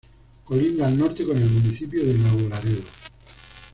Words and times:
Colinda 0.45 0.87
al 0.87 0.97
norte 0.97 1.23
con 1.23 1.37
el 1.37 1.47
municipio 1.47 2.03
de 2.03 2.15
Nuevo 2.15 2.49
Laredo. 2.49 2.81